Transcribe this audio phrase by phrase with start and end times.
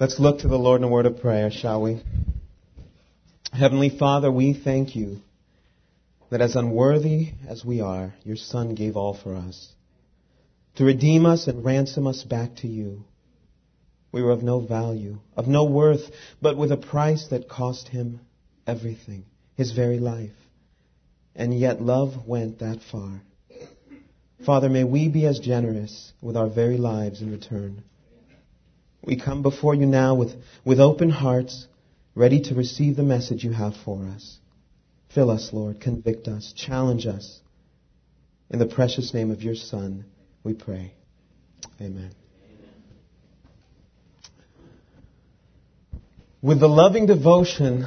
[0.00, 2.02] Let's look to the Lord in a word of prayer, shall we?
[3.52, 5.18] Heavenly Father, we thank you
[6.30, 9.72] that as unworthy as we are, your Son gave all for us.
[10.76, 13.04] To redeem us and ransom us back to you.
[14.10, 16.10] We were of no value, of no worth,
[16.42, 18.18] but with a price that cost him
[18.66, 20.34] everything, his very life.
[21.36, 23.22] And yet love went that far.
[24.44, 27.84] Father, may we be as generous with our very lives in return.
[29.06, 30.32] We come before you now with,
[30.64, 31.66] with open hearts,
[32.14, 34.38] ready to receive the message you have for us.
[35.14, 35.80] Fill us, Lord.
[35.80, 36.54] Convict us.
[36.56, 37.40] Challenge us.
[38.50, 40.04] In the precious name of your Son,
[40.42, 40.94] we pray.
[41.80, 42.12] Amen.
[46.40, 47.86] With the loving devotion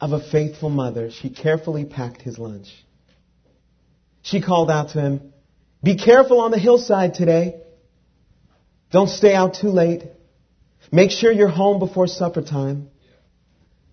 [0.00, 2.68] of a faithful mother, she carefully packed his lunch.
[4.22, 5.32] She called out to him,
[5.82, 7.60] Be careful on the hillside today.
[8.90, 10.04] Don't stay out too late.
[10.90, 12.88] Make sure you're home before supper time.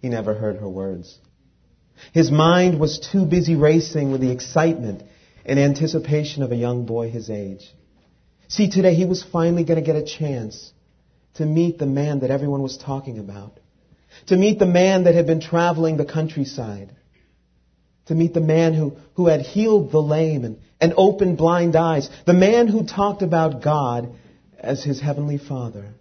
[0.01, 1.17] He never heard her words.
[2.13, 5.03] His mind was too busy racing with the excitement
[5.45, 7.69] and anticipation of a young boy his age.
[8.47, 10.71] See, today he was finally going to get a chance
[11.35, 13.59] to meet the man that everyone was talking about.
[14.27, 16.95] To meet the man that had been traveling the countryside.
[18.05, 22.09] To meet the man who, who had healed the lame and, and opened blind eyes.
[22.25, 24.15] The man who talked about God
[24.65, 25.93] as his heavenly father.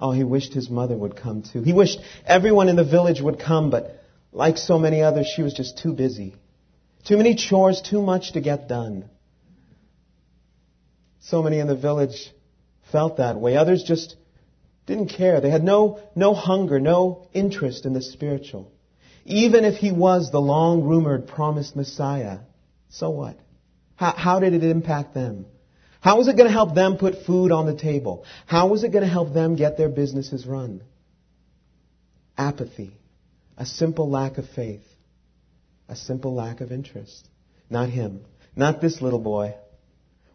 [0.00, 1.62] Oh, he wished his mother would come too.
[1.62, 4.00] He wished everyone in the village would come, but
[4.32, 6.36] like so many others, she was just too busy.
[7.04, 9.08] Too many chores, too much to get done.
[11.20, 12.32] So many in the village
[12.92, 13.56] felt that way.
[13.56, 14.16] Others just
[14.86, 15.40] didn't care.
[15.40, 18.70] They had no, no hunger, no interest in the spiritual.
[19.24, 22.38] Even if he was the long rumored promised Messiah,
[22.88, 23.38] so what?
[23.96, 25.46] How, how did it impact them?
[26.08, 28.24] How was it going to help them put food on the table?
[28.46, 30.80] How was it going to help them get their businesses run?
[32.38, 32.96] Apathy.
[33.58, 34.86] A simple lack of faith.
[35.86, 37.28] A simple lack of interest.
[37.68, 38.24] Not him.
[38.56, 39.56] Not this little boy.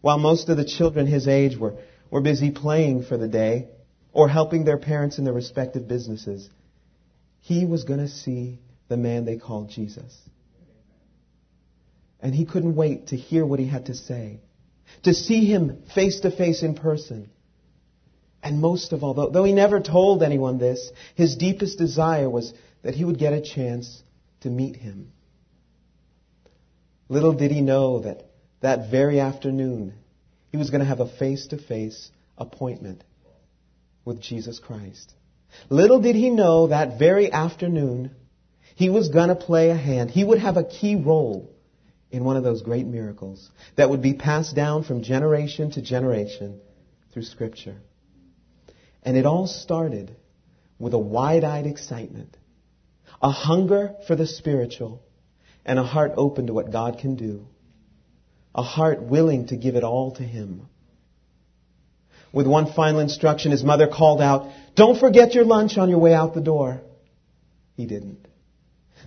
[0.01, 1.73] While most of the children his age were,
[2.11, 3.69] were busy playing for the day
[4.11, 6.47] or helping their parents in their respective businesses,
[7.39, 8.59] he was going to see
[8.89, 10.15] the man they called Jesus.
[12.19, 14.39] And he couldn't wait to hear what he had to say
[15.03, 17.29] to see him face to face in person.
[18.41, 22.93] And most of all, though, he never told anyone this, his deepest desire was that
[22.93, 24.03] he would get a chance
[24.41, 25.11] to meet him.
[27.09, 28.25] Little did he know that
[28.61, 29.93] that very afternoon
[30.51, 33.03] he was going to have a face to face appointment
[34.05, 35.13] with Jesus Christ.
[35.69, 38.11] Little did he know that very afternoon
[38.75, 40.11] he was going to play a hand.
[40.11, 41.52] He would have a key role
[42.13, 46.61] in one of those great miracles that would be passed down from generation to generation
[47.11, 47.75] through Scripture.
[49.01, 50.15] And it all started
[50.77, 52.37] with a wide eyed excitement,
[53.19, 55.01] a hunger for the spiritual,
[55.65, 57.47] and a heart open to what God can do,
[58.53, 60.67] a heart willing to give it all to Him.
[62.31, 66.13] With one final instruction, his mother called out, Don't forget your lunch on your way
[66.13, 66.81] out the door.
[67.75, 68.27] He didn't.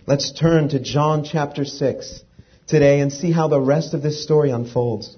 [0.06, 2.22] Let's turn to John chapter 6
[2.66, 5.16] today and see how the rest of this story unfolds.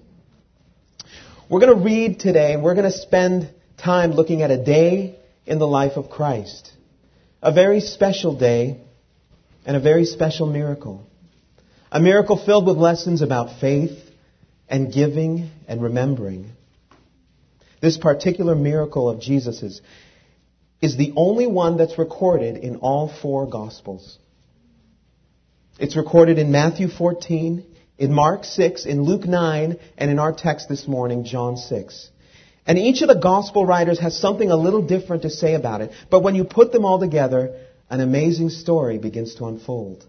[1.48, 5.18] We're going to read today and we're going to spend time looking at a day
[5.46, 6.70] in the life of Christ.
[7.40, 8.80] A very special day
[9.64, 11.06] and a very special miracle.
[11.90, 13.98] A miracle filled with lessons about faith
[14.68, 16.50] and giving and remembering.
[17.80, 19.80] This particular miracle of Jesus's
[20.82, 24.18] is the only one that's recorded in all four Gospels.
[25.78, 27.64] It's recorded in Matthew 14,
[27.98, 32.10] in Mark 6, in Luke 9, and in our text this morning, John 6.
[32.66, 35.92] And each of the gospel writers has something a little different to say about it.
[36.10, 40.04] But when you put them all together, an amazing story begins to unfold.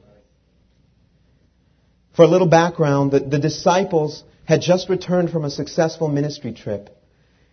[2.15, 6.89] For a little background, the, the disciples had just returned from a successful ministry trip.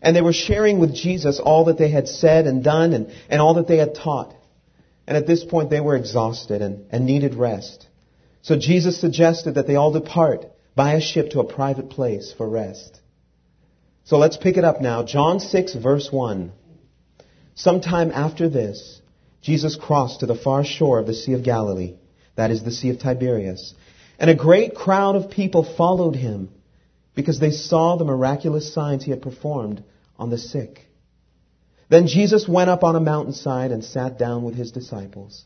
[0.00, 3.42] And they were sharing with Jesus all that they had said and done and, and
[3.42, 4.34] all that they had taught.
[5.06, 7.86] And at this point, they were exhausted and, and needed rest.
[8.46, 10.46] So Jesus suggested that they all depart
[10.76, 13.00] by a ship to a private place for rest.
[14.04, 15.02] So let's pick it up now.
[15.02, 16.52] John 6 verse 1.
[17.56, 19.00] Sometime after this,
[19.42, 21.94] Jesus crossed to the far shore of the Sea of Galilee,
[22.36, 23.74] that is the Sea of Tiberias,
[24.16, 26.50] and a great crowd of people followed him
[27.16, 29.82] because they saw the miraculous signs he had performed
[30.20, 30.86] on the sick.
[31.88, 35.44] Then Jesus went up on a mountainside and sat down with his disciples.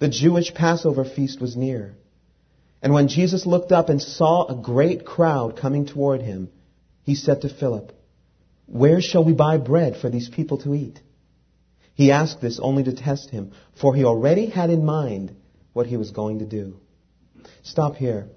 [0.00, 1.94] The Jewish Passover feast was near.
[2.82, 6.50] And when Jesus looked up and saw a great crowd coming toward him,
[7.02, 7.92] he said to Philip,
[8.66, 11.00] Where shall we buy bread for these people to eat?
[11.94, 15.34] He asked this only to test him, for he already had in mind
[15.72, 16.76] what he was going to do.
[17.62, 18.28] Stop here.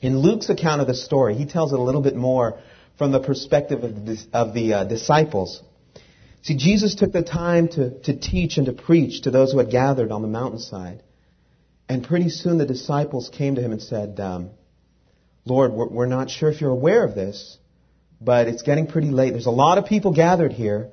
[0.00, 2.58] In Luke's account of the story, he tells it a little bit more
[2.96, 5.62] from the perspective of the, of the uh, disciples.
[6.42, 9.70] See, Jesus took the time to, to teach and to preach to those who had
[9.70, 11.02] gathered on the mountainside.
[11.88, 14.50] And pretty soon the disciples came to him and said, um,
[15.44, 17.58] Lord, we're, not sure if you're aware of this,
[18.20, 19.30] but it's getting pretty late.
[19.30, 20.90] There's a lot of people gathered here,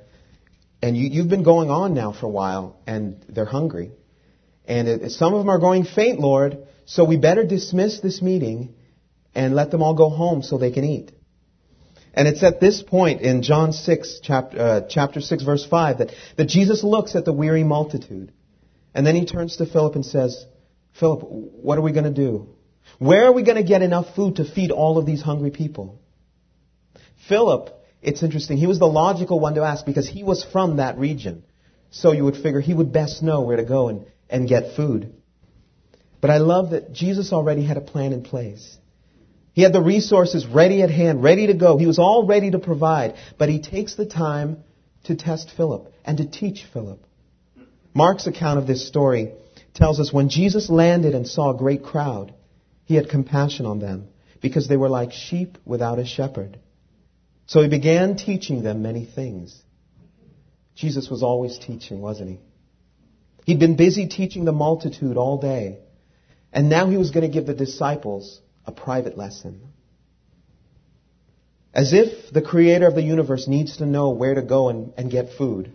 [0.81, 3.91] and you, you've been going on now for a while, and they're hungry.
[4.65, 8.75] And it, some of them are going faint, Lord, so we better dismiss this meeting
[9.33, 11.11] and let them all go home so they can eat.
[12.13, 16.11] And it's at this point in John 6, chapter, uh, chapter 6, verse 5, that,
[16.37, 18.31] that Jesus looks at the weary multitude.
[18.93, 20.45] And then he turns to Philip and says,
[20.99, 22.49] Philip, what are we going to do?
[22.99, 25.99] Where are we going to get enough food to feed all of these hungry people?
[27.27, 27.69] Philip,
[28.01, 31.43] it's interesting, he was the logical one to ask because he was from that region.
[31.89, 35.13] So you would figure he would best know where to go and, and get food.
[36.21, 38.77] But I love that Jesus already had a plan in place.
[39.53, 41.77] He had the resources ready at hand, ready to go.
[41.77, 43.15] He was all ready to provide.
[43.37, 44.63] But he takes the time
[45.03, 47.05] to test Philip and to teach Philip.
[47.93, 49.33] Mark's account of this story
[49.73, 52.33] tells us when Jesus landed and saw a great crowd,
[52.85, 54.07] he had compassion on them
[54.41, 56.59] because they were like sheep without a shepherd.
[57.45, 59.59] So he began teaching them many things.
[60.75, 62.39] Jesus was always teaching, wasn't he?
[63.45, 65.79] He'd been busy teaching the multitude all day.
[66.51, 69.61] And now he was going to give the disciples a private lesson.
[71.73, 75.09] As if the creator of the universe needs to know where to go and, and
[75.09, 75.71] get food.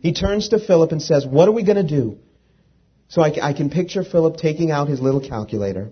[0.00, 2.18] He turns to Philip and says, What are we going to do?
[3.14, 5.90] So I, I can picture Philip taking out his little calculator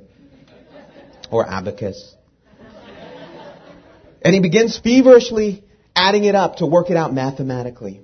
[1.30, 2.16] or abacus.
[4.22, 5.62] And he begins feverishly
[5.94, 8.00] adding it up to work it out mathematically.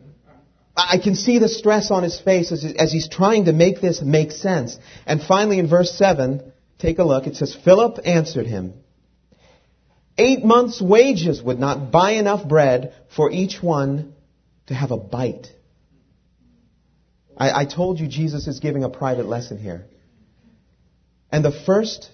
[0.76, 4.00] I can see the stress on his face as, as he's trying to make this
[4.00, 4.78] make sense.
[5.04, 7.26] And finally, in verse 7, take a look.
[7.26, 8.74] It says, Philip answered him,
[10.16, 14.14] Eight months' wages would not buy enough bread for each one
[14.68, 15.48] to have a bite.
[17.38, 19.86] I, I told you Jesus is giving a private lesson here.
[21.30, 22.10] And the first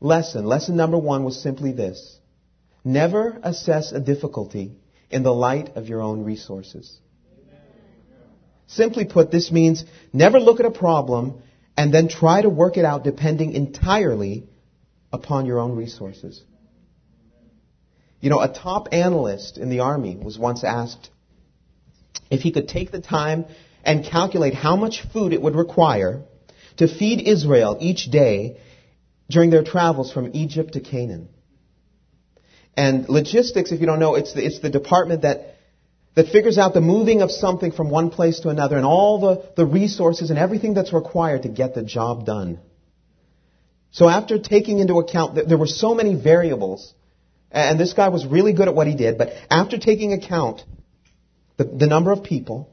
[0.00, 2.18] lesson, lesson number one, was simply this
[2.84, 4.72] never assess a difficulty
[5.10, 6.98] in the light of your own resources.
[8.66, 11.42] Simply put, this means never look at a problem
[11.76, 14.46] and then try to work it out depending entirely
[15.12, 16.42] upon your own resources.
[18.20, 21.08] You know, a top analyst in the army was once asked
[22.30, 23.46] if he could take the time
[23.84, 26.22] and calculate how much food it would require
[26.76, 28.58] to feed Israel each day
[29.28, 31.28] during their travels from Egypt to Canaan.
[32.76, 35.56] And logistics, if you don't know, it's the, it's the department that
[36.18, 39.52] that figures out the moving of something from one place to another and all the,
[39.56, 42.58] the resources and everything that's required to get the job done.
[43.92, 46.92] So after taking into account that there were so many variables,
[47.52, 50.64] and this guy was really good at what he did, but after taking account
[51.56, 52.68] the, the number of people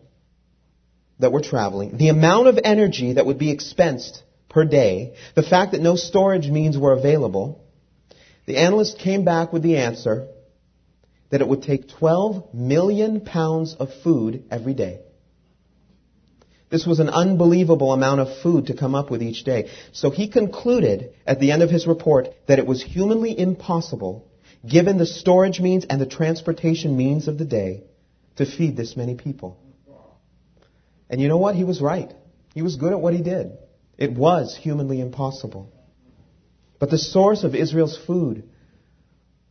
[1.20, 5.72] that were traveling, the amount of energy that would be expensed per day, the fact
[5.72, 7.64] that no storage means were available,
[8.46, 10.28] the analyst came back with the answer
[11.30, 15.00] that it would take 12 million pounds of food every day.
[16.70, 19.70] This was an unbelievable amount of food to come up with each day.
[19.92, 24.28] So he concluded at the end of his report that it was humanly impossible,
[24.68, 27.84] given the storage means and the transportation means of the day,
[28.38, 29.58] to feed this many people.
[31.10, 31.56] And you know what?
[31.56, 32.14] He was right.
[32.54, 33.52] He was good at what he did.
[33.98, 35.72] It was humanly impossible.
[36.80, 38.50] But the source of Israel's food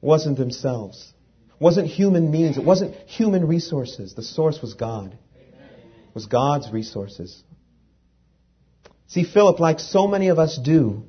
[0.00, 1.14] wasn't themselves
[1.58, 2.58] wasn't human means.
[2.58, 4.14] It wasn't human resources.
[4.14, 5.16] The source was God.
[5.34, 7.42] It was God's resources.
[9.06, 11.04] See, Philip, like so many of us do,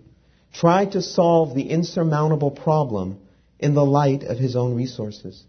[0.53, 3.19] tried to solve the insurmountable problem
[3.59, 5.43] in the light of his own resources.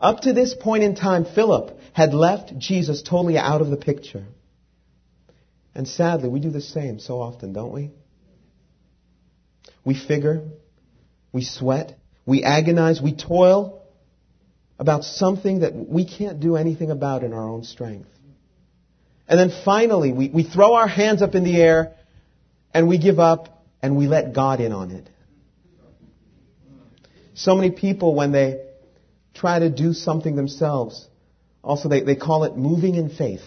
[0.00, 4.24] Up to this point in time, Philip had left Jesus totally out of the picture.
[5.74, 7.90] And sadly, we do the same so often, don't we?
[9.84, 10.42] We figure,
[11.32, 13.82] we sweat, we agonize, we toil
[14.78, 18.08] about something that we can't do anything about in our own strength.
[19.26, 21.94] And then finally, we, we throw our hands up in the air
[22.72, 25.08] and we give up and we let God in on it.
[27.34, 28.67] So many people, when they
[29.38, 31.06] try to do something themselves,
[31.62, 33.42] also they, they call it moving in faith.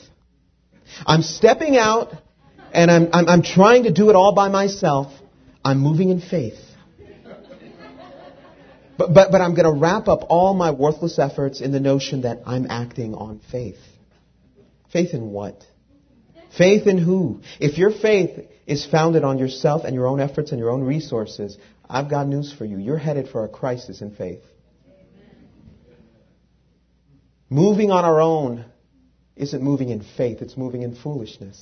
[1.06, 2.14] I'm stepping out
[2.74, 5.14] and I'm, I'm, I'm trying to do it all by myself.
[5.64, 6.60] I'm moving in faith.
[8.98, 12.22] But, but, but I'm going to wrap up all my worthless efforts in the notion
[12.22, 13.80] that I'm acting on faith.
[14.92, 15.66] Faith in what?
[16.56, 17.42] Faith in who?
[17.60, 21.58] If your faith is founded on yourself and your own efforts and your own resources,
[21.90, 22.78] I've got news for you.
[22.78, 24.42] You're headed for a crisis in faith.
[27.52, 28.64] Moving on our own
[29.36, 31.62] isn't moving in faith, it's moving in foolishness.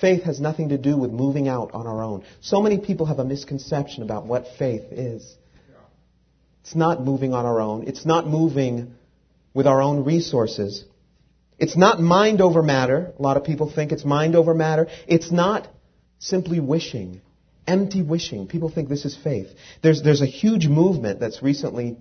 [0.00, 2.24] Faith has nothing to do with moving out on our own.
[2.40, 5.34] So many people have a misconception about what faith is.
[6.62, 7.88] It's not moving on our own.
[7.88, 8.94] It's not moving
[9.52, 10.84] with our own resources.
[11.58, 13.12] It's not mind over matter.
[13.18, 14.86] A lot of people think it's mind over matter.
[15.08, 15.66] It's not
[16.20, 17.20] simply wishing,
[17.66, 18.46] empty wishing.
[18.46, 19.48] People think this is faith.
[19.82, 21.96] There's, there's a huge movement that's recently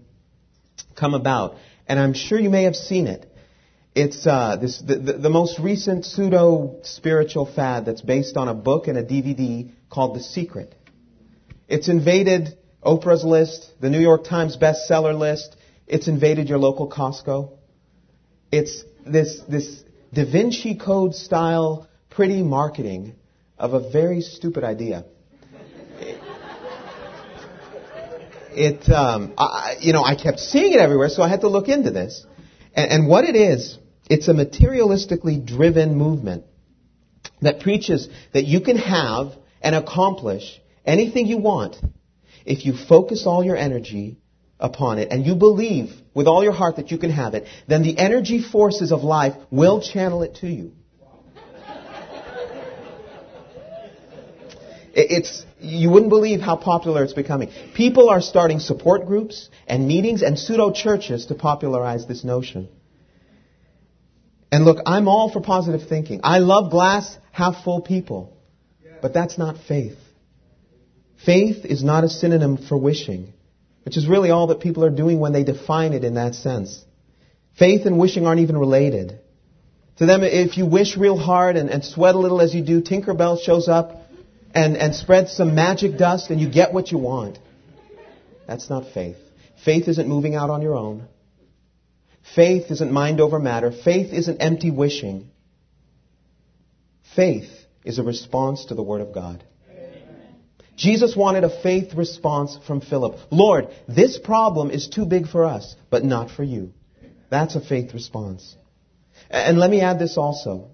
[0.96, 1.56] come about,
[1.88, 3.30] and I'm sure you may have seen it.
[3.96, 8.54] It's uh, this, the, the, the most recent pseudo spiritual fad that's based on a
[8.54, 10.74] book and a DVD called The Secret.
[11.68, 15.56] It's invaded Oprah's list, the New York Times bestseller list.
[15.88, 17.52] It's invaded your local Costco.
[18.52, 23.16] It's this, this Da Vinci Code style pretty marketing
[23.58, 25.06] of a very stupid idea.
[28.56, 31.68] It, um, I, you know, I kept seeing it everywhere, so I had to look
[31.68, 32.26] into this.
[32.74, 33.78] And, and what it is,
[34.10, 36.44] it's a materialistically driven movement
[37.42, 41.78] that preaches that you can have and accomplish anything you want
[42.46, 44.18] if you focus all your energy
[44.60, 47.84] upon it and you believe with all your heart that you can have it, then
[47.84, 50.74] the energy forces of life will channel it to you.
[54.96, 57.50] It's, you wouldn't believe how popular it's becoming.
[57.74, 62.70] People are starting support groups and meetings and pseudo churches to popularize this notion.
[64.52, 66.22] And look, I'm all for positive thinking.
[66.24, 68.38] I love glass half full people.
[69.02, 69.98] But that's not faith.
[71.26, 73.34] Faith is not a synonym for wishing,
[73.86, 76.86] which is really all that people are doing when they define it in that sense.
[77.58, 79.20] Faith and wishing aren't even related.
[79.98, 82.82] To them, if you wish real hard and, and sweat a little as you do,
[82.82, 84.03] Tinkerbell shows up
[84.54, 87.40] and, and spreads some magic dust and you get what you want.
[88.48, 89.18] That's not faith.
[89.64, 91.08] Faith isn't moving out on your own.
[92.36, 93.72] Faith isn't mind over matter.
[93.72, 95.30] Faith isn't empty wishing.
[97.16, 97.50] Faith
[97.84, 99.44] is a response to the Word of God.
[100.76, 103.18] Jesus wanted a faith response from Philip.
[103.30, 106.74] Lord, this problem is too big for us, but not for you.
[107.30, 108.56] That's a faith response.
[109.30, 110.72] And let me add this also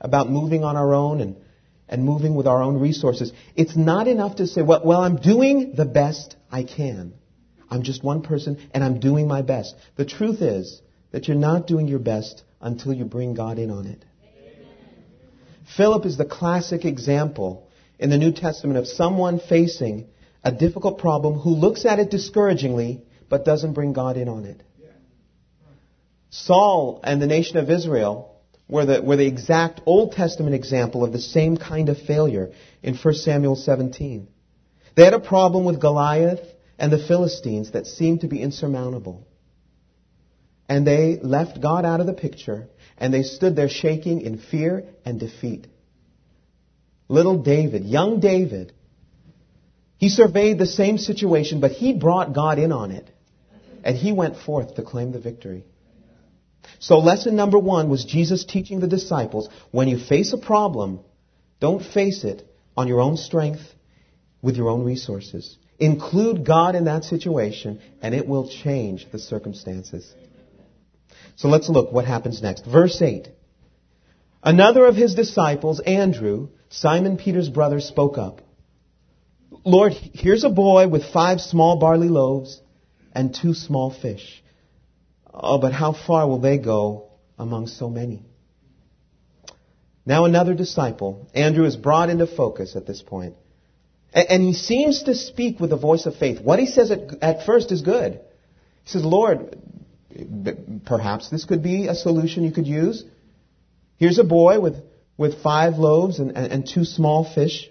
[0.00, 1.36] about moving on our own and,
[1.88, 3.32] and moving with our own resources.
[3.54, 7.14] It's not enough to say, well, well, I'm doing the best I can.
[7.70, 9.74] I'm just one person and I'm doing my best.
[9.96, 10.80] The truth is
[11.12, 14.04] that you're not doing your best until you bring God in on it.
[14.22, 14.66] Amen.
[15.76, 20.08] Philip is the classic example in the New Testament of someone facing
[20.44, 24.62] a difficult problem who looks at it discouragingly but doesn't bring God in on it.
[26.30, 28.35] Saul and the nation of Israel
[28.68, 32.50] were the, were the exact Old Testament example of the same kind of failure
[32.82, 34.28] in 1 Samuel 17.
[34.96, 36.40] They had a problem with Goliath
[36.78, 39.26] and the Philistines that seemed to be insurmountable.
[40.68, 42.68] And they left God out of the picture
[42.98, 45.68] and they stood there shaking in fear and defeat.
[47.08, 48.72] Little David, young David,
[49.98, 53.08] he surveyed the same situation, but he brought God in on it.
[53.84, 55.64] And he went forth to claim the victory.
[56.78, 61.00] So lesson number one was Jesus teaching the disciples, when you face a problem,
[61.60, 62.46] don't face it
[62.76, 63.62] on your own strength
[64.42, 65.56] with your own resources.
[65.78, 70.12] Include God in that situation and it will change the circumstances.
[71.36, 72.64] So let's look what happens next.
[72.64, 73.28] Verse 8.
[74.42, 78.40] Another of his disciples, Andrew, Simon Peter's brother, spoke up.
[79.64, 82.60] Lord, here's a boy with five small barley loaves
[83.12, 84.42] and two small fish.
[85.36, 88.24] Oh, but how far will they go among so many?
[90.06, 93.34] Now another disciple, Andrew, is brought into focus at this point.
[94.14, 96.40] And he seems to speak with the voice of faith.
[96.40, 98.20] What he says at, at first is good.
[98.84, 99.58] He says, Lord,
[100.86, 103.04] perhaps this could be a solution you could use.
[103.98, 104.76] Here's a boy with,
[105.18, 107.68] with five loaves and, and, and two small fish.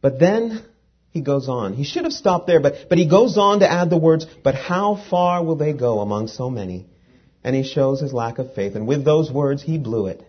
[0.00, 0.64] But then
[1.16, 1.72] he goes on.
[1.72, 4.54] He should have stopped there, but, but he goes on to add the words, but
[4.54, 6.86] how far will they go among so many?
[7.42, 8.74] And he shows his lack of faith.
[8.74, 10.22] And with those words, he blew it.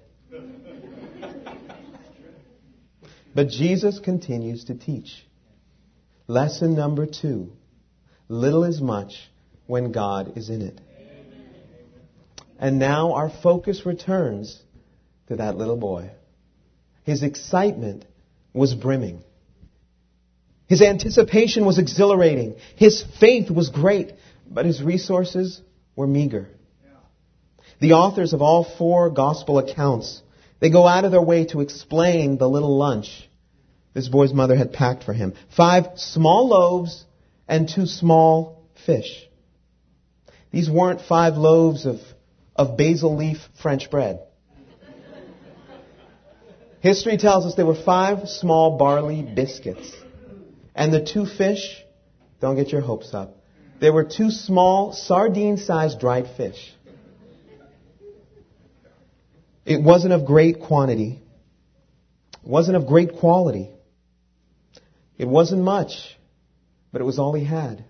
[3.35, 5.25] but Jesus continues to teach.
[6.27, 7.51] Lesson number two.
[8.29, 9.29] Little is much
[9.65, 10.79] when God is in it.
[12.59, 14.57] And now our focus returns
[15.27, 16.11] to that little boy.
[17.03, 18.05] His excitement
[18.53, 19.23] was brimming.
[20.67, 22.55] His anticipation was exhilarating.
[22.75, 24.13] His faith was great,
[24.49, 25.61] but his resources
[25.95, 26.49] were meager.
[27.79, 30.21] The authors of all four gospel accounts,
[30.59, 33.27] they go out of their way to explain the little lunch
[33.97, 35.33] this boy's mother had packed for him.
[35.55, 37.03] Five small loaves
[37.47, 39.27] and two small fish.
[40.51, 41.99] These weren't five loaves of,
[42.55, 44.19] of basil leaf French bread.
[46.79, 49.91] History tells us there were five small barley biscuits.
[50.77, 51.83] And the two fish,
[52.39, 53.35] don't get your hopes up.
[53.81, 56.73] They were two small sardine sized dried fish.
[59.65, 61.19] It wasn't of great quantity.
[62.43, 63.69] It wasn't of great quality.
[65.17, 66.17] It wasn't much,
[66.91, 67.83] but it was all he had.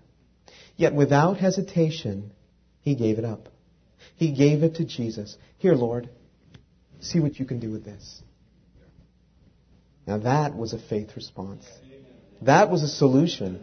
[0.78, 2.32] Yet without hesitation,
[2.82, 3.50] he gave it up.
[4.16, 5.38] He gave it to Jesus.
[5.58, 6.10] Here, Lord,
[7.02, 8.22] see what you can do with this.
[10.08, 11.66] Now that was a faith response.
[12.42, 13.60] That was a solution.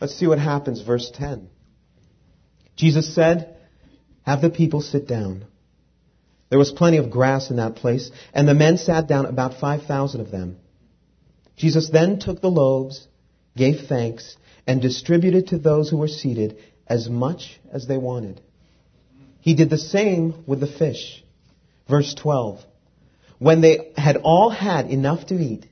[0.00, 1.48] Let's see what happens, verse 10.
[2.76, 3.56] Jesus said,
[4.22, 5.46] Have the people sit down.
[6.50, 10.20] There was plenty of grass in that place, and the men sat down, about 5,000
[10.20, 10.58] of them.
[11.56, 13.06] Jesus then took the loaves,
[13.56, 18.40] gave thanks, and distributed to those who were seated as much as they wanted.
[19.40, 21.24] He did the same with the fish.
[21.88, 22.60] Verse 12.
[23.38, 25.66] When they had all had enough to eat,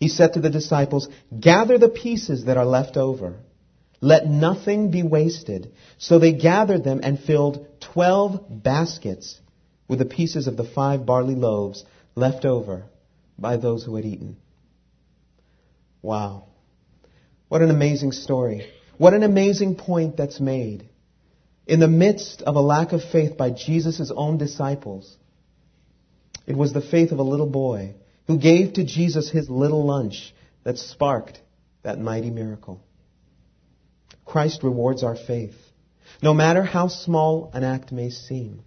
[0.00, 3.36] he said to the disciples, Gather the pieces that are left over.
[4.00, 5.72] Let nothing be wasted.
[5.98, 9.38] So they gathered them and filled twelve baskets
[9.86, 12.84] with the pieces of the five barley loaves left over
[13.38, 14.38] by those who had eaten.
[16.00, 16.44] Wow.
[17.48, 18.72] What an amazing story.
[18.96, 20.88] What an amazing point that's made.
[21.66, 25.14] In the midst of a lack of faith by Jesus' own disciples,
[26.46, 27.96] it was the faith of a little boy
[28.30, 30.32] who gave to Jesus his little lunch
[30.62, 31.40] that sparked
[31.82, 32.80] that mighty miracle.
[34.24, 35.56] Christ rewards our faith,
[36.22, 38.62] no matter how small an act may seem.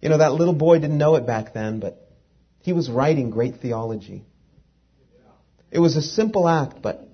[0.00, 2.08] You know, that little boy didn't know it back then, but
[2.60, 4.22] he was writing great theology.
[5.72, 7.08] It was a simple act, but,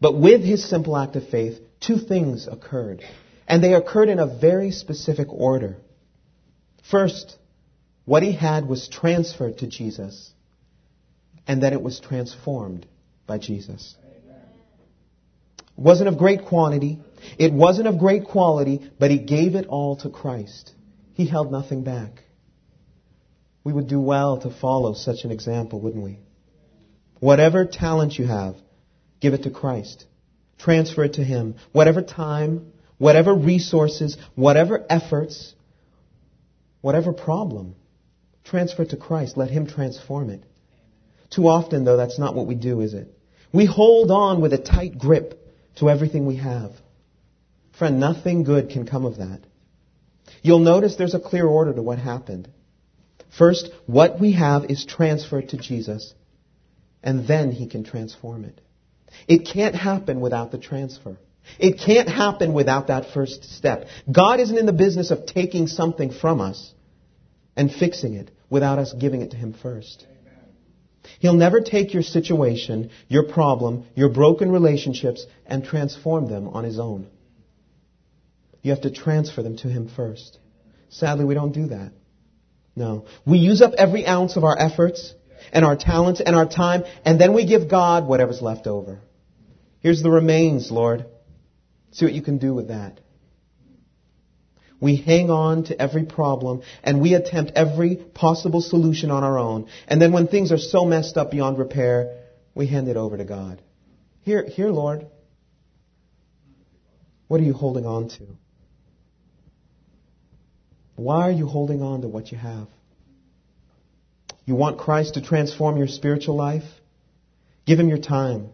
[0.00, 3.04] but with his simple act of faith, two things occurred.
[3.46, 5.76] And they occurred in a very specific order.
[6.90, 7.38] First,
[8.04, 10.32] what he had was transferred to Jesus,
[11.46, 12.86] and that it was transformed
[13.26, 13.96] by Jesus.
[15.76, 16.98] It wasn't of great quantity,
[17.38, 20.72] it wasn't of great quality, but he gave it all to Christ.
[21.14, 22.22] He held nothing back.
[23.64, 26.18] We would do well to follow such an example, wouldn't we?
[27.20, 28.56] Whatever talent you have,
[29.20, 30.04] give it to Christ.
[30.58, 31.54] Transfer it to Him.
[31.70, 35.54] Whatever time, whatever resources, whatever efforts,
[36.80, 37.76] whatever problem,
[38.44, 39.36] Transfer it to Christ.
[39.36, 40.42] Let Him transform it.
[41.30, 43.08] Too often, though, that's not what we do, is it?
[43.52, 45.38] We hold on with a tight grip
[45.76, 46.72] to everything we have.
[47.78, 49.40] Friend, nothing good can come of that.
[50.42, 52.48] You'll notice there's a clear order to what happened.
[53.36, 56.14] First, what we have is transferred to Jesus,
[57.02, 58.60] and then He can transform it.
[59.26, 61.16] It can't happen without the transfer.
[61.58, 63.86] It can't happen without that first step.
[64.10, 66.72] God isn't in the business of taking something from us
[67.56, 70.06] and fixing it without us giving it to Him first.
[71.18, 76.78] He'll never take your situation, your problem, your broken relationships, and transform them on His
[76.78, 77.08] own.
[78.62, 80.38] You have to transfer them to Him first.
[80.88, 81.92] Sadly, we don't do that.
[82.76, 83.06] No.
[83.26, 85.14] We use up every ounce of our efforts
[85.52, 89.00] and our talents and our time, and then we give God whatever's left over.
[89.80, 91.06] Here's the remains, Lord.
[91.90, 93.00] See what you can do with that.
[94.82, 99.68] We hang on to every problem and we attempt every possible solution on our own.
[99.86, 102.18] And then when things are so messed up beyond repair,
[102.52, 103.62] we hand it over to God.
[104.22, 105.06] Here, here, Lord.
[107.28, 108.26] What are you holding on to?
[110.96, 112.66] Why are you holding on to what you have?
[114.44, 116.68] You want Christ to transform your spiritual life?
[117.66, 118.48] Give Him your time.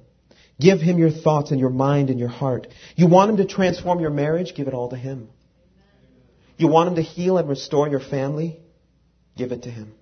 [0.60, 2.66] Give Him your thoughts and your mind and your heart.
[2.96, 4.54] You want Him to transform your marriage?
[4.54, 5.30] Give it all to Him.
[6.58, 8.58] You want Him to heal and restore your family?
[9.36, 9.94] Give it to Him.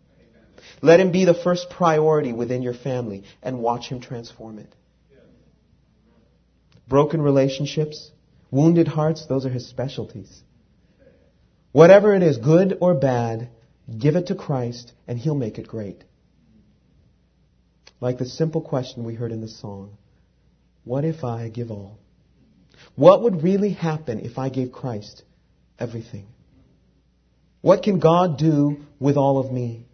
[0.81, 4.75] Let Him be the first priority within your family and watch Him transform it.
[6.89, 8.11] Broken relationships,
[8.51, 10.43] wounded hearts, those are His specialties.
[11.73, 13.51] Whatever it is, good or bad,
[13.99, 16.05] give it to Christ and He'll make it great.
[18.01, 19.99] Like the simple question we heard in the song
[20.85, 21.99] What if I give all?
[22.95, 25.23] What would really happen if I gave Christ
[25.79, 26.27] everything?
[27.67, 29.87] What can God do with all of me?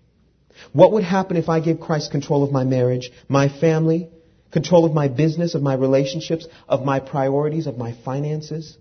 [0.72, 4.11] What would happen if I gave Christ control of my marriage, my family,
[4.52, 8.76] Control of my business, of my relationships, of my priorities, of my finances?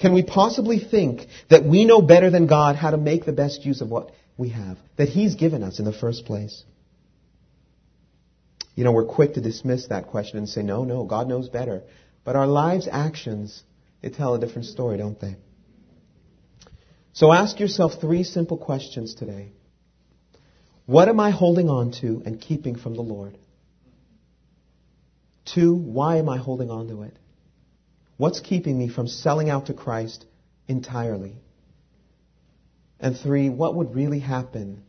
[0.00, 3.66] Can we possibly think that we know better than God how to make the best
[3.66, 6.64] use of what we have, that He's given us in the first place?
[8.74, 11.82] You know, we're quick to dismiss that question and say, no, no, God knows better.
[12.24, 13.62] But our lives' actions,
[14.00, 15.36] they tell a different story, don't they?
[17.16, 19.48] So ask yourself three simple questions today.
[20.84, 23.38] What am I holding on to and keeping from the Lord?
[25.46, 27.18] Two, why am I holding on to it?
[28.18, 30.26] What's keeping me from selling out to Christ
[30.68, 31.36] entirely?
[33.00, 34.82] And three, what would really happen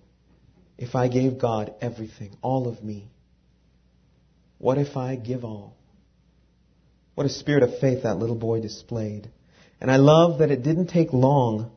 [0.78, 3.08] if I gave God everything, all of me?
[4.58, 5.78] What if I give all?
[7.16, 9.30] What a spirit of faith that little boy displayed.
[9.80, 11.72] And I love that it didn't take long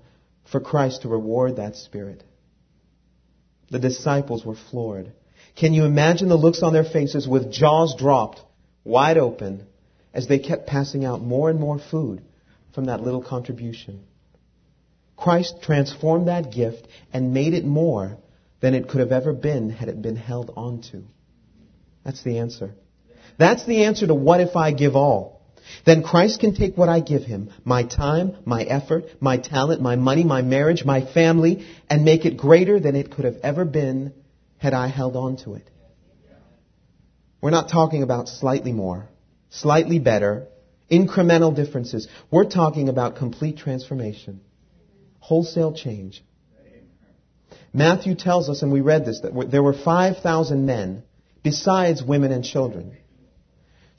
[0.51, 2.25] for Christ to reward that spirit.
[3.71, 5.13] The disciples were floored.
[5.57, 8.41] Can you imagine the looks on their faces with jaws dropped,
[8.85, 9.67] wide open,
[10.13, 12.23] as they kept passing out more and more food
[12.75, 14.05] from that little contribution?
[15.17, 18.17] Christ transformed that gift and made it more
[18.61, 21.03] than it could have ever been had it been held onto.
[22.05, 22.75] That's the answer.
[23.39, 25.40] That's the answer to what if I give all?
[25.85, 29.97] Then Christ can take what I give him, my time, my effort, my talent, my
[29.97, 34.13] money, my marriage, my family, and make it greater than it could have ever been
[34.59, 35.69] had I held on to it.
[37.41, 39.09] We're not talking about slightly more,
[39.49, 40.49] slightly better,
[40.91, 42.09] incremental differences.
[42.31, 44.41] We're talking about complete transformation,
[45.21, 46.23] wholesale change.
[47.73, 51.05] Matthew tells us, and we read this, that there were 5,000 men
[51.43, 52.97] besides women and children.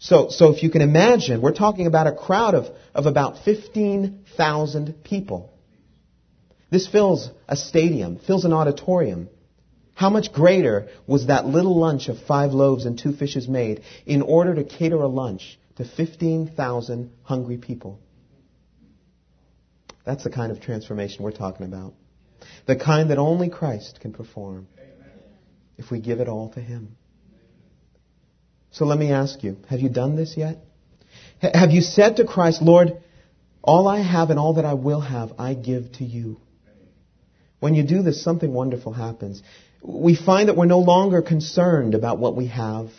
[0.01, 5.03] So, so if you can imagine, we're talking about a crowd of, of about 15,000
[5.03, 5.53] people.
[6.71, 9.29] This fills a stadium, fills an auditorium.
[9.93, 14.23] How much greater was that little lunch of five loaves and two fishes made in
[14.23, 17.99] order to cater a lunch to 15,000 hungry people?
[20.03, 21.93] That's the kind of transformation we're talking about.
[22.65, 24.67] The kind that only Christ can perform
[25.77, 26.97] if we give it all to Him.
[28.71, 30.57] So let me ask you, have you done this yet?
[31.41, 33.01] Have you said to Christ, Lord,
[33.61, 36.37] all I have and all that I will have, I give to you?
[37.59, 39.43] When you do this, something wonderful happens.
[39.83, 42.89] We find that we're no longer concerned about what we have.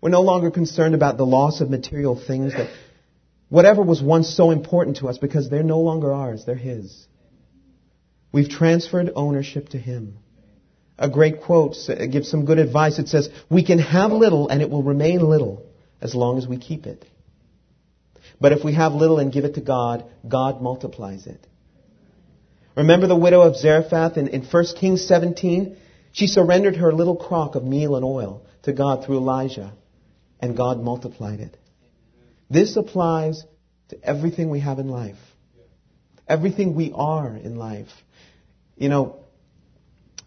[0.00, 2.70] We're no longer concerned about the loss of material things that
[3.48, 7.06] whatever was once so important to us because they're no longer ours, they're His.
[8.32, 10.18] We've transferred ownership to Him
[11.02, 11.74] a great quote
[12.12, 13.00] gives some good advice.
[13.00, 15.66] It says, We can have little and it will remain little
[16.00, 17.04] as long as we keep it.
[18.40, 21.44] But if we have little and give it to God, God multiplies it.
[22.76, 25.76] Remember the widow of Zarephath in, in 1 Kings 17?
[26.12, 29.72] She surrendered her little crock of meal and oil to God through Elijah,
[30.38, 31.56] and God multiplied it.
[32.48, 33.42] This applies
[33.88, 35.18] to everything we have in life,
[36.28, 37.90] everything we are in life.
[38.76, 39.21] You know,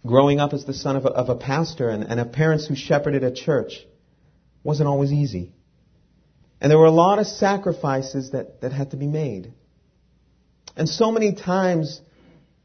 [0.05, 2.75] growing up as the son of a, of a pastor and, and of parents who
[2.75, 3.85] shepherded a church
[4.63, 5.53] wasn't always easy.
[6.61, 9.53] And there were a lot of sacrifices that, that had to be made.
[10.75, 12.01] And so many times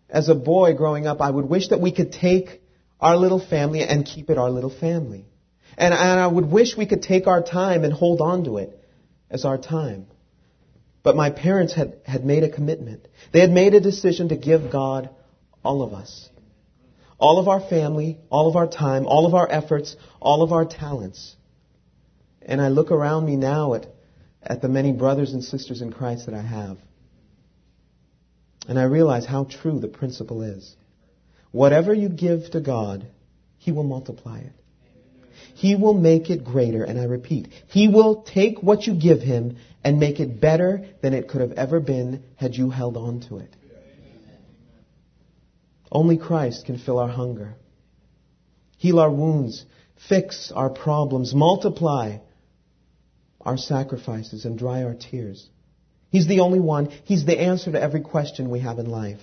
[0.09, 2.63] as a boy growing up, I would wish that we could take
[3.01, 5.27] our little family and keep it our little family.
[5.77, 8.79] And, and I would wish we could take our time and hold on to it
[9.31, 10.07] as our time.
[11.03, 13.09] But my parents had, had made a commitment.
[13.33, 15.09] They had made a decision to give God
[15.65, 16.29] all of us
[17.21, 20.65] all of our family, all of our time, all of our efforts, all of our
[20.65, 21.37] talents.
[22.43, 23.87] And I look around me now at,
[24.43, 26.79] at the many brothers and sisters in Christ that I have.
[28.67, 30.75] And I realize how true the principle is.
[31.53, 33.07] Whatever you give to God,
[33.59, 34.53] He will multiply it.
[35.55, 39.57] He will make it greater, and I repeat, He will take what you give Him
[39.85, 43.39] and make it better than it could have ever been had you held on to
[43.39, 43.55] it.
[45.91, 47.55] Only Christ can fill our hunger,
[48.77, 49.65] heal our wounds,
[50.09, 52.19] fix our problems, multiply
[53.41, 55.49] our sacrifices, and dry our tears.
[56.11, 56.91] He's the only one.
[57.05, 59.21] He's the answer to every question we have in life.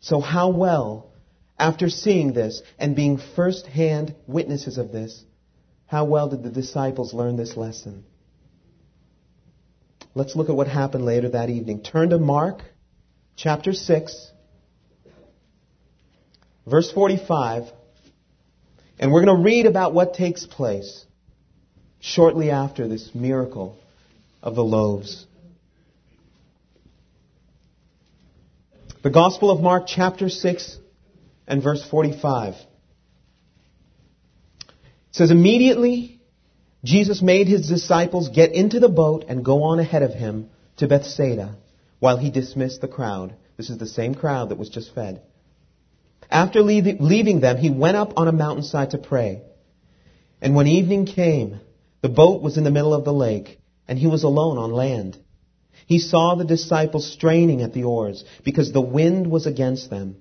[0.00, 1.10] So how well,
[1.58, 5.24] after seeing this and being first-hand witnesses of this,
[5.86, 8.04] how well did the disciples learn this lesson?
[10.14, 11.82] Let's look at what happened later that evening.
[11.82, 12.62] Turn to Mark
[13.36, 14.32] chapter 6
[16.68, 17.64] verse 45,
[18.98, 21.04] and we're going to read about what takes place
[22.00, 23.76] shortly after this miracle
[24.42, 25.26] of the loaves.
[29.02, 30.78] The Gospel of Mark, chapter 6
[31.46, 32.54] and verse 45.
[32.54, 32.64] It
[35.12, 36.20] says, Immediately
[36.84, 40.86] Jesus made his disciples get into the boat and go on ahead of him to
[40.86, 41.56] Bethsaida
[41.98, 43.34] while he dismissed the crowd.
[43.56, 45.22] This is the same crowd that was just fed.
[46.30, 49.42] After leaving them, he went up on a mountainside to pray.
[50.40, 51.60] And when evening came,
[52.02, 55.16] the boat was in the middle of the lake, and he was alone on land.
[55.86, 60.16] He saw the disciples straining at the oars because the wind was against them.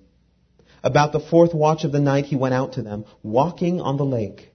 [0.82, 4.06] About the fourth watch of the night, he went out to them, walking on the
[4.06, 4.54] lake.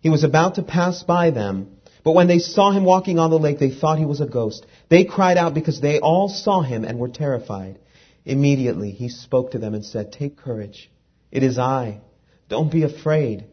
[0.00, 3.38] He was about to pass by them, but when they saw him walking on the
[3.38, 4.66] lake, they thought he was a ghost.
[4.90, 7.78] They cried out because they all saw him and were terrified.
[8.24, 10.90] Immediately he spoke to them and said, Take courage.
[11.30, 12.00] It is I.
[12.48, 13.46] Don't be afraid.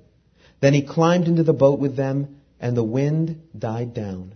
[0.62, 4.36] Then he climbed into the boat with them, and the wind died down.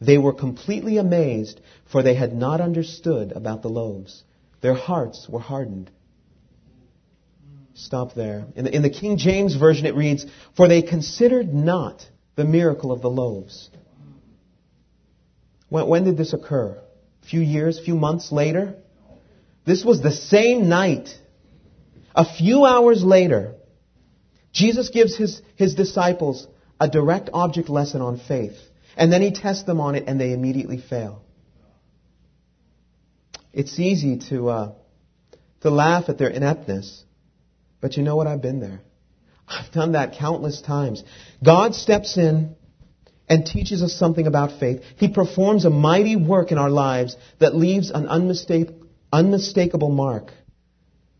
[0.00, 1.60] They were completely amazed,
[1.90, 4.24] for they had not understood about the loaves.
[4.60, 5.90] Their hearts were hardened.
[7.74, 8.46] Stop there.
[8.56, 12.90] In the, in the King James Version it reads, For they considered not the miracle
[12.90, 13.70] of the loaves.
[15.68, 16.80] When, when did this occur?
[17.22, 18.76] A few years, a few months later?
[19.68, 21.10] This was the same night.
[22.14, 23.56] A few hours later,
[24.50, 26.46] Jesus gives his, his disciples
[26.80, 28.56] a direct object lesson on faith.
[28.96, 31.22] And then he tests them on it and they immediately fail.
[33.52, 34.72] It's easy to, uh,
[35.60, 37.04] to laugh at their ineptness.
[37.82, 38.26] But you know what?
[38.26, 38.80] I've been there.
[39.46, 41.04] I've done that countless times.
[41.44, 42.56] God steps in
[43.28, 44.82] and teaches us something about faith.
[44.96, 48.77] He performs a mighty work in our lives that leaves an unmistak-
[49.12, 50.32] unmistakable mark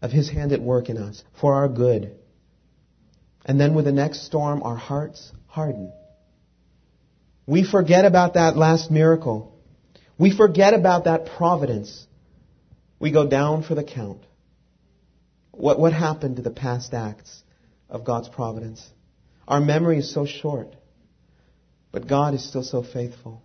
[0.03, 2.17] of His hand at work in us for our good.
[3.45, 5.93] And then with the next storm, our hearts harden.
[7.47, 9.55] We forget about that last miracle.
[10.19, 12.07] We forget about that providence.
[12.99, 14.23] We go down for the count.
[15.53, 17.43] What, what happened to the past acts
[17.89, 18.87] of God's providence?
[19.47, 20.77] Our memory is so short,
[21.91, 23.43] but God is still so faithful.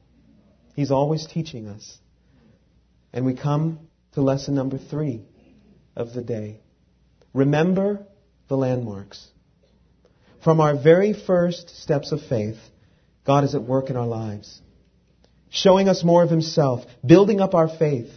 [0.76, 1.98] He's always teaching us.
[3.14, 3.80] And we come
[4.13, 5.21] to lesson number three
[5.95, 6.60] of the day.
[7.34, 8.06] Remember
[8.47, 9.28] the landmarks.
[10.43, 12.58] From our very first steps of faith,
[13.26, 14.62] God is at work in our lives,
[15.49, 18.12] showing us more of Himself, building up our faith.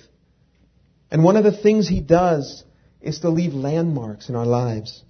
[1.10, 2.64] And one of the things He does
[3.00, 5.02] is to leave landmarks in our lives.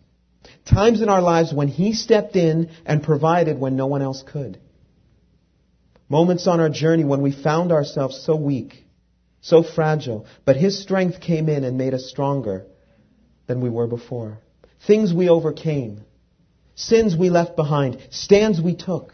[0.66, 4.60] Times in our lives when He stepped in and provided when no one else could.
[6.08, 8.85] Moments on our journey when we found ourselves so weak,
[9.46, 12.66] so fragile, but His strength came in and made us stronger
[13.46, 14.38] than we were before.
[14.86, 16.02] Things we overcame.
[16.74, 17.98] Sins we left behind.
[18.10, 19.12] Stands we took.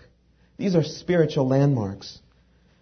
[0.56, 2.18] These are spiritual landmarks.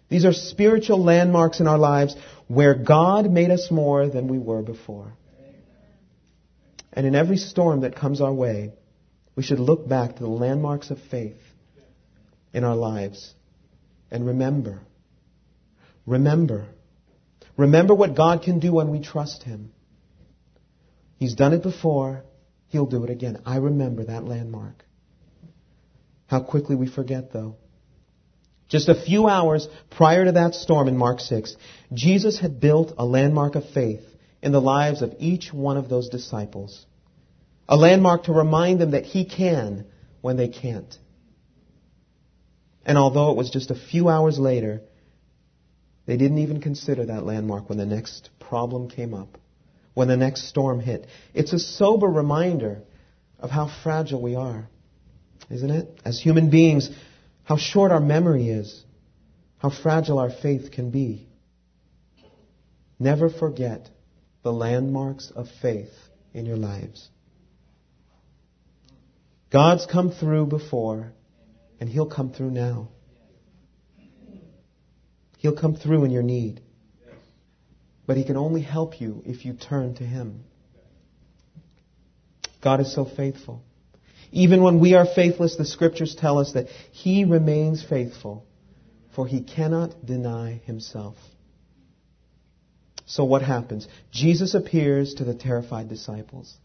[0.07, 2.15] These are spiritual landmarks in our lives
[2.47, 5.13] where God made us more than we were before.
[6.93, 8.71] And in every storm that comes our way,
[9.35, 11.39] we should look back to the landmarks of faith
[12.53, 13.33] in our lives
[14.09, 14.79] and remember.
[16.05, 16.67] Remember.
[17.57, 19.71] Remember what God can do when we trust Him.
[21.17, 22.23] He's done it before.
[22.69, 23.41] He'll do it again.
[23.45, 24.85] I remember that landmark.
[26.27, 27.57] How quickly we forget, though.
[28.69, 31.57] Just a few hours prior to that storm in Mark 6,
[31.93, 34.03] Jesus had built a landmark of faith
[34.41, 36.85] in the lives of each one of those disciples.
[37.67, 39.85] A landmark to remind them that He can
[40.21, 40.97] when they can't.
[42.85, 44.81] And although it was just a few hours later,
[46.11, 49.37] they didn't even consider that landmark when the next problem came up,
[49.93, 51.07] when the next storm hit.
[51.33, 52.81] It's a sober reminder
[53.39, 54.67] of how fragile we are,
[55.49, 56.01] isn't it?
[56.03, 56.89] As human beings,
[57.45, 58.83] how short our memory is,
[59.59, 61.29] how fragile our faith can be.
[62.99, 63.89] Never forget
[64.43, 65.93] the landmarks of faith
[66.33, 67.07] in your lives.
[69.49, 71.13] God's come through before,
[71.79, 72.89] and He'll come through now.
[75.41, 76.61] He'll come through in your need.
[78.05, 80.43] But He can only help you if you turn to Him.
[82.63, 83.63] God is so faithful.
[84.31, 88.45] Even when we are faithless, the scriptures tell us that He remains faithful,
[89.15, 91.15] for He cannot deny Himself.
[93.07, 93.87] So what happens?
[94.11, 96.55] Jesus appears to the terrified disciples.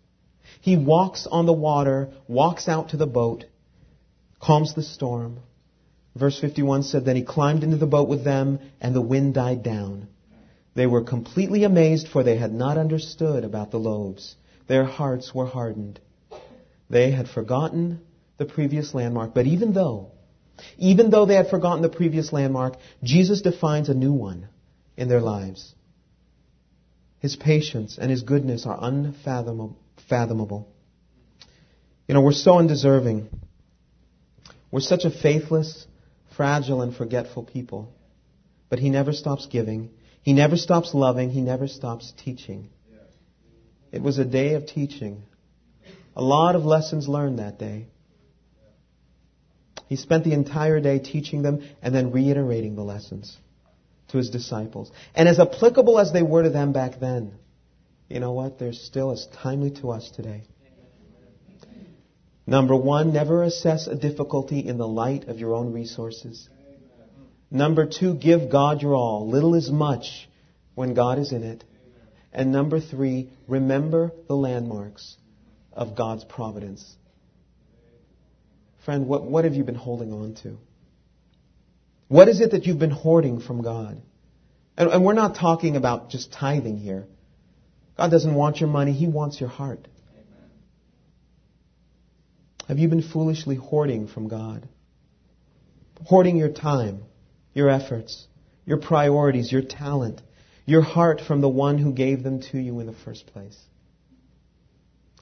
[0.60, 3.46] He walks on the water, walks out to the boat,
[4.38, 5.38] calms the storm.
[6.16, 9.62] Verse 51 said, Then he climbed into the boat with them, and the wind died
[9.62, 10.08] down.
[10.74, 14.34] They were completely amazed, for they had not understood about the loaves.
[14.66, 16.00] Their hearts were hardened.
[16.88, 18.00] They had forgotten
[18.38, 20.12] the previous landmark, but even though,
[20.78, 24.48] even though they had forgotten the previous landmark, Jesus defines a new one
[24.96, 25.74] in their lives.
[27.18, 29.76] His patience and his goodness are unfathomable.
[32.08, 33.28] You know, we're so undeserving.
[34.70, 35.86] We're such a faithless,
[36.36, 37.92] fragile and forgetful people.
[38.68, 39.90] But he never stops giving.
[40.22, 41.30] He never stops loving.
[41.30, 42.70] He never stops teaching.
[43.92, 45.22] It was a day of teaching.
[46.14, 47.86] A lot of lessons learned that day.
[49.88, 53.36] He spent the entire day teaching them and then reiterating the lessons
[54.08, 54.90] to his disciples.
[55.14, 57.34] And as applicable as they were to them back then,
[58.08, 58.58] you know what?
[58.58, 60.44] They're still as timely to us today.
[62.46, 66.48] Number one, never assess a difficulty in the light of your own resources.
[67.50, 69.28] Number two, give God your all.
[69.28, 70.28] Little is much
[70.74, 71.64] when God is in it.
[72.32, 75.16] And number three, remember the landmarks
[75.72, 76.96] of God's providence.
[78.84, 80.58] Friend, what, what have you been holding on to?
[82.08, 84.00] What is it that you've been hoarding from God?
[84.76, 87.06] And, and we're not talking about just tithing here.
[87.96, 89.88] God doesn't want your money, He wants your heart.
[92.68, 94.68] Have you been foolishly hoarding from God?
[96.04, 97.02] Hoarding your time,
[97.54, 98.26] your efforts,
[98.64, 100.20] your priorities, your talent,
[100.64, 103.56] your heart from the one who gave them to you in the first place?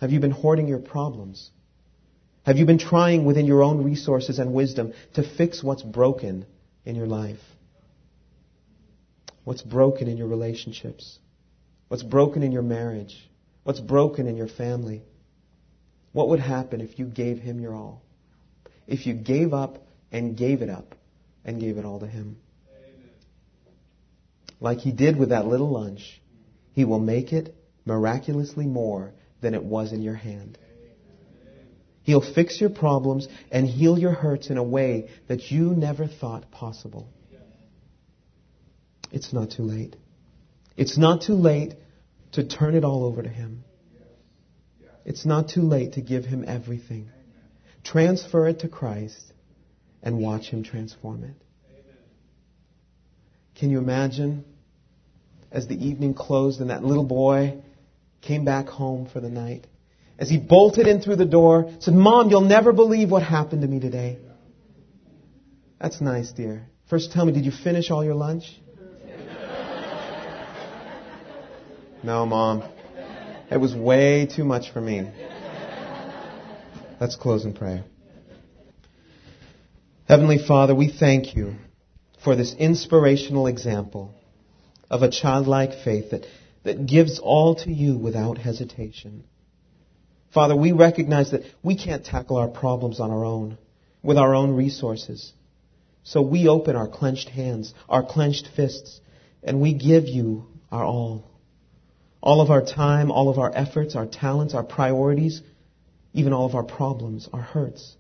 [0.01, 1.51] Have you been hoarding your problems?
[2.45, 6.47] Have you been trying within your own resources and wisdom to fix what's broken
[6.85, 7.41] in your life?
[9.45, 11.19] What's broken in your relationships?
[11.89, 13.17] What's broken in your marriage?
[13.63, 15.03] What's broken in your family?
[16.15, 18.01] What would happen if you gave Him your all?
[18.87, 20.95] If you gave up and gave it up
[21.45, 22.37] and gave it all to Him?
[24.61, 26.23] Like He did with that little lunch,
[26.73, 27.53] He will make it
[27.85, 30.57] miraculously more than it was in your hand.
[32.05, 36.49] He'll fix your problems and heal your hurts in a way that you never thought
[36.53, 37.09] possible.
[39.11, 39.97] It's not too late.
[40.77, 41.75] It's not too late
[42.33, 43.65] to turn it all over to Him.
[45.05, 47.11] It's not too late to give Him everything.
[47.83, 49.33] Transfer it to Christ
[50.03, 51.35] and watch Him transform it.
[53.57, 54.45] Can you imagine
[55.53, 57.63] as the evening closed and that little boy
[58.21, 59.67] came back home for the night?
[60.19, 63.69] As he bolted in through the door, said, Mom, you'll never believe what happened to
[63.69, 64.19] me today.
[65.81, 66.67] That's nice, dear.
[66.89, 68.45] First, tell me, did you finish all your lunch?
[72.03, 72.63] no, Mom.
[73.51, 75.11] It was way too much for me.
[77.01, 77.85] Let's close in prayer.
[80.09, 81.55] Heavenly Father, we thank you
[82.23, 84.15] for this inspirational example
[84.91, 86.27] of a childlike faith that,
[86.63, 89.25] that gives all to you without hesitation.
[90.33, 93.59] Father, we recognize that we can't tackle our problems on our own,
[94.03, 95.33] with our own resources.
[96.03, 99.01] So we open our clenched hands, our clenched fists,
[99.43, 101.31] and we give you our all.
[102.25, 105.43] All of our time, all of our efforts, our talents, our priorities,
[106.15, 107.97] even all of our problems, our hurts,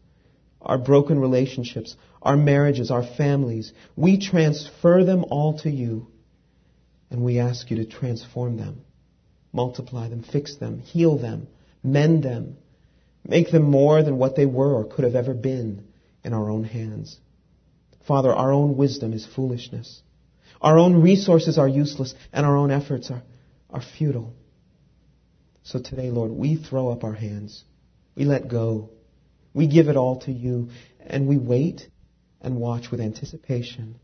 [0.62, 3.74] our broken relationships, our marriages, our families.
[3.96, 6.06] We transfer them all to you,
[7.10, 8.80] and we ask you to transform them,
[9.52, 11.46] multiply them, fix them, heal them,
[11.82, 12.56] mend them,
[13.28, 15.84] make them more than what they were or could have ever been
[16.24, 17.18] in our own hands.
[18.08, 20.00] Father, our own wisdom is foolishness.
[20.62, 23.22] Our own resources are useless, and our own efforts are,
[23.74, 24.32] are futile.
[25.64, 27.64] So today, Lord, we throw up our hands.
[28.14, 28.90] We let go.
[29.52, 31.88] We give it all to you, and we wait
[32.40, 33.96] and watch with anticipation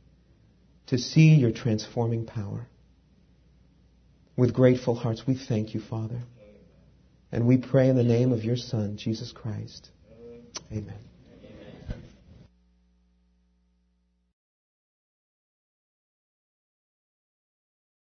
[0.88, 2.66] to see your transforming power.
[4.36, 6.22] With grateful hearts, we thank you, Father.
[7.30, 9.90] And we pray in the name of your Son, Jesus Christ.
[10.72, 11.09] Amen.